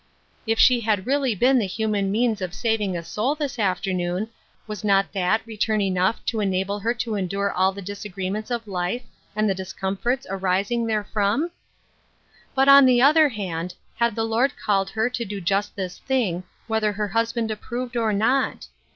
If 0.47 0.57
she 0.57 0.79
had 0.79 1.05
really 1.05 1.35
been 1.35 1.59
the 1.59 1.67
human 1.67 2.11
means 2.11 2.41
of 2.41 2.55
saving 2.55 2.97
a 2.97 3.03
soul 3.03 3.35
this 3.35 3.59
after 3.59 3.93
noon, 3.93 4.29
was 4.65 4.83
not 4.83 5.13
that 5.13 5.45
return 5.45 5.79
enough 5.79 6.25
to 6.25 6.39
enable 6.39 6.79
her 6.79 6.95
to 6.95 7.13
endure 7.13 7.51
all 7.51 7.71
the 7.71 7.83
disagreements 7.83 8.49
of 8.49 8.67
life 8.67 9.03
and 9.35 9.47
the 9.47 9.53
dis 9.53 9.73
comforts 9.73 10.25
arising 10.27 10.87
therefrom? 10.87 11.51
But, 12.55 12.67
on 12.67 12.87
the 12.87 12.99
other 12.99 13.29
hand, 13.29 13.75
had 13.95 14.15
the 14.15 14.25
Lord 14.25 14.53
called 14.57 14.89
her 14.89 15.07
to 15.07 15.23
do 15.23 15.39
just 15.39 15.75
this 15.75 15.99
thing, 15.99 16.45
whether 16.65 16.93
her 16.93 17.09
husband 17.09 17.51
approved 17.51 17.95
or 17.95 18.11
not 18.11 18.65